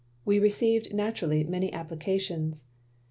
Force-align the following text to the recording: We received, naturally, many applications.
We 0.25 0.39
received, 0.39 0.95
naturally, 0.95 1.43
many 1.43 1.71
applications. 1.71 2.65